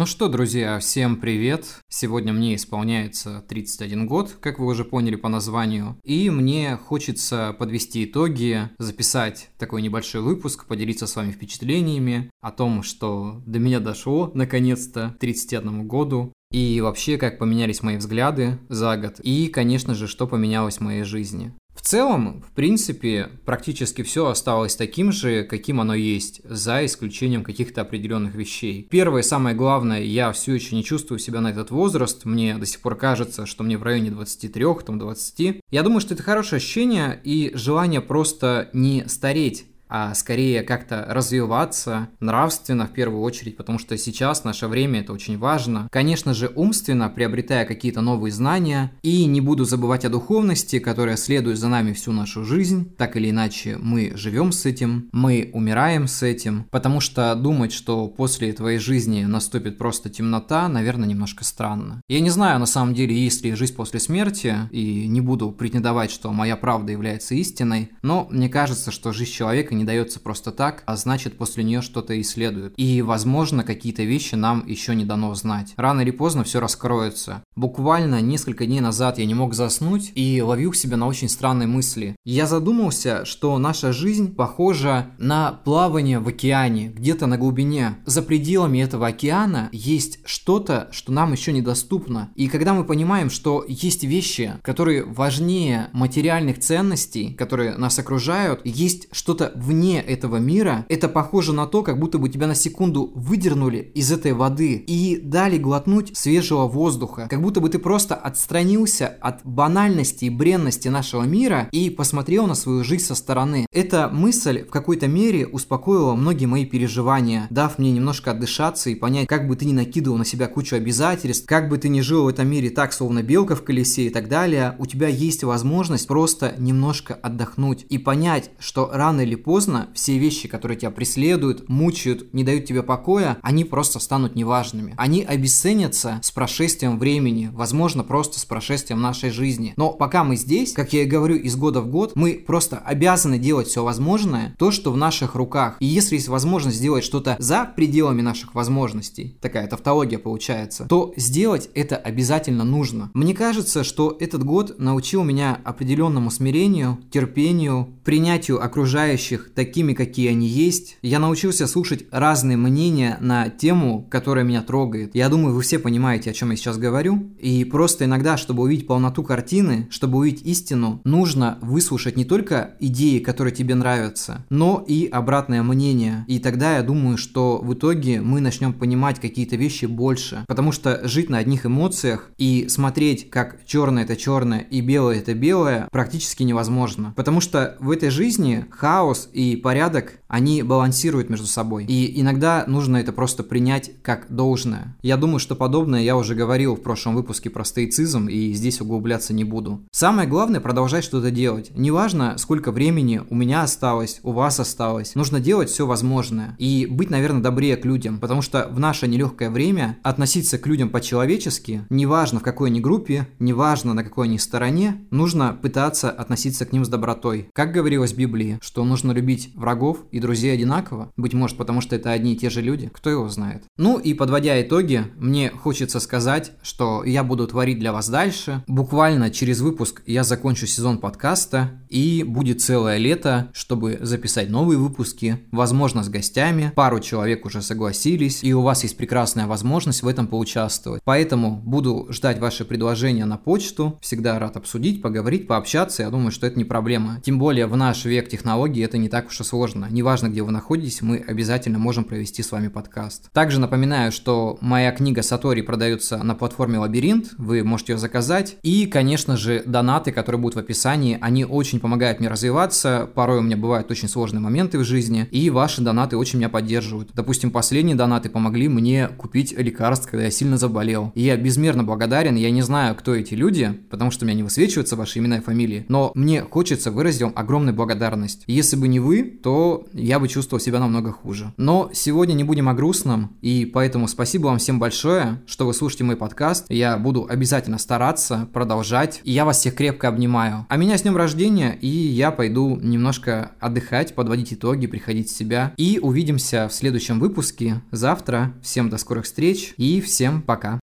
[0.00, 1.78] Ну что, друзья, всем привет!
[1.90, 8.06] Сегодня мне исполняется 31 год, как вы уже поняли по названию, и мне хочется подвести
[8.06, 14.30] итоги, записать такой небольшой выпуск, поделиться с вами впечатлениями о том, что до меня дошло
[14.32, 20.06] наконец-то к 31 году, и вообще, как поменялись мои взгляды за год, и, конечно же,
[20.06, 21.52] что поменялось в моей жизни.
[21.80, 27.80] В целом, в принципе, практически все осталось таким же, каким оно есть, за исключением каких-то
[27.80, 28.86] определенных вещей.
[28.90, 32.80] Первое, самое главное, я все еще не чувствую себя на этот возраст, мне до сих
[32.80, 35.62] пор кажется, что мне в районе 23, там 20.
[35.70, 42.08] Я думаю, что это хорошее ощущение и желание просто не стареть а скорее как-то развиваться
[42.20, 45.88] нравственно в первую очередь, потому что сейчас, наше время, это очень важно.
[45.90, 51.58] Конечно же, умственно, приобретая какие-то новые знания, и не буду забывать о духовности, которая следует
[51.58, 52.94] за нами всю нашу жизнь.
[52.96, 58.06] Так или иначе, мы живем с этим, мы умираем с этим, потому что думать, что
[58.06, 62.00] после твоей жизни наступит просто темнота, наверное, немножко странно.
[62.08, 66.10] Я не знаю, на самом деле, есть ли жизнь после смерти, и не буду претендовать,
[66.12, 70.82] что моя правда является истиной, но мне кажется, что жизнь человека не дается просто так,
[70.86, 72.74] а значит после нее что-то и следует.
[72.76, 75.72] И, возможно, какие-то вещи нам еще не дано знать.
[75.76, 77.42] Рано или поздно все раскроется.
[77.56, 82.14] Буквально несколько дней назад я не мог заснуть и ловил себя на очень странные мысли.
[82.24, 87.96] Я задумался, что наша жизнь похожа на плавание в океане, где-то на глубине.
[88.04, 92.30] За пределами этого океана есть что-то, что нам еще недоступно.
[92.34, 99.08] И когда мы понимаем, что есть вещи, которые важнее материальных ценностей, которые нас окружают, есть
[99.12, 103.92] что-то вне этого мира, это похоже на то, как будто бы тебя на секунду выдернули
[103.94, 107.28] из этой воды и дали глотнуть свежего воздуха.
[107.30, 112.56] Как будто бы ты просто отстранился от банальности и бренности нашего мира и посмотрел на
[112.56, 113.66] свою жизнь со стороны.
[113.72, 119.28] Эта мысль в какой-то мере успокоила многие мои переживания, дав мне немножко отдышаться и понять,
[119.28, 122.28] как бы ты ни накидывал на себя кучу обязательств, как бы ты ни жил в
[122.28, 126.56] этом мире так, словно белка в колесе и так далее, у тебя есть возможность просто
[126.58, 132.32] немножко отдохнуть и понять, что рано или поздно поздно все вещи, которые тебя преследуют, мучают,
[132.32, 134.94] не дают тебе покоя, они просто станут неважными.
[134.96, 139.74] Они обесценятся с прошествием времени, возможно, просто с прошествием нашей жизни.
[139.76, 143.38] Но пока мы здесь, как я и говорю, из года в год, мы просто обязаны
[143.38, 145.76] делать все возможное, то, что в наших руках.
[145.78, 151.68] И если есть возможность сделать что-то за пределами наших возможностей, такая тавтология получается, то сделать
[151.74, 153.10] это обязательно нужно.
[153.12, 160.46] Мне кажется, что этот год научил меня определенному смирению, терпению, принятию окружающих такими, какие они
[160.46, 160.96] есть.
[161.02, 165.14] Я научился слушать разные мнения на тему, которая меня трогает.
[165.14, 167.30] Я думаю, вы все понимаете, о чем я сейчас говорю.
[167.38, 173.18] И просто иногда, чтобы увидеть полноту картины, чтобы увидеть истину, нужно выслушать не только идеи,
[173.18, 176.24] которые тебе нравятся, но и обратное мнение.
[176.28, 180.44] И тогда я думаю, что в итоге мы начнем понимать какие-то вещи больше.
[180.46, 185.34] Потому что жить на одних эмоциях и смотреть, как черное это черное и белое это
[185.34, 187.12] белое, практически невозможно.
[187.16, 191.84] Потому что в этой жизни хаос и порядок, они балансируют между собой.
[191.86, 194.96] И иногда нужно это просто принять как должное.
[195.02, 199.34] Я думаю, что подобное я уже говорил в прошлом выпуске про стоицизм, и здесь углубляться
[199.34, 199.82] не буду.
[200.00, 201.72] Самое главное продолжать что-то делать.
[201.76, 205.14] Неважно, сколько времени у меня осталось, у вас осталось.
[205.14, 206.56] Нужно делать все возможное.
[206.58, 210.88] И быть, наверное, добрее к людям, потому что в наше нелегкое время относиться к людям
[210.88, 216.72] по-человечески, неважно в какой они группе, неважно на какой они стороне, нужно пытаться относиться к
[216.72, 217.50] ним с добротой.
[217.52, 221.12] Как говорилось в Библии, что нужно любить врагов и друзей одинаково?
[221.18, 222.90] Быть может, потому что это одни и те же люди?
[222.90, 223.64] Кто его знает?
[223.76, 228.64] Ну и подводя итоги, мне хочется сказать, что я буду творить для вас дальше.
[228.66, 235.40] Буквально через выпуск я закончу сезон подкаста и будет целое лето, чтобы записать новые выпуски,
[235.50, 236.72] возможно, с гостями.
[236.74, 241.02] Пару человек уже согласились, и у вас есть прекрасная возможность в этом поучаствовать.
[241.04, 243.98] Поэтому буду ждать ваши предложения на почту.
[244.00, 246.02] Всегда рад обсудить, поговорить, пообщаться.
[246.02, 247.20] Я думаю, что это не проблема.
[247.24, 249.88] Тем более в наш век технологий это не так уж и сложно.
[249.90, 253.30] Неважно, где вы находитесь, мы обязательно можем провести с вами подкаст.
[253.32, 258.56] Также напоминаю, что моя книга Сатори продается на платформе Лабиринт, вы можете ее заказать.
[258.62, 263.08] И, конечно же, донаты, которые будут в описании, они очень помогают мне развиваться.
[263.14, 267.10] Порой у меня бывают очень сложные моменты в жизни, и ваши донаты очень меня поддерживают.
[267.14, 271.12] Допустим, последние донаты помогли мне купить лекарство, когда я сильно заболел.
[271.14, 274.42] И я безмерно благодарен, я не знаю, кто эти люди, потому что у меня не
[274.42, 278.44] высвечиваются ваши имена и фамилии, но мне хочется выразить вам огромную благодарность.
[278.46, 281.54] Если бы не вы, то я бы чувствовал себя намного хуже.
[281.56, 286.04] Но сегодня не будем о грустном, и поэтому спасибо вам всем большое, что вы слушаете
[286.04, 286.66] мой подкаст.
[286.68, 290.66] Я буду обязательно стараться продолжать, и я вас всех крепко обнимаю.
[290.68, 295.72] А меня с днем рождения, и я пойду немножко отдыхать, подводить итоги, приходить в себя.
[295.76, 298.52] И увидимся в следующем выпуске завтра.
[298.62, 300.80] Всем до скорых встреч и всем пока.